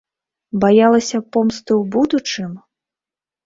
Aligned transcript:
Баялася 0.63 1.21
помсты 1.33 1.71
ў 1.81 1.95
будучым? 1.99 2.51